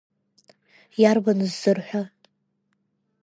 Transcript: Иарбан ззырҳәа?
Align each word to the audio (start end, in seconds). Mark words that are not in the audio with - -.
Иарбан 1.01 1.39
ззырҳәа? 1.51 2.03